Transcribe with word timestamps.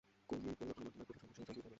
কর্মী 0.29 0.37
পরিবর্তনের 0.59 0.77
মাধ্যমে 0.85 1.05
প্রশাসনিক 1.09 1.35
সমস্যা 1.37 1.45
দূর 1.45 1.55
হয়, 1.55 1.57
ম্যাডাম। 1.61 1.69